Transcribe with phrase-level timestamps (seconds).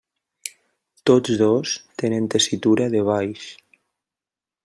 [1.09, 3.47] Tots dos tenen tessitura de baix.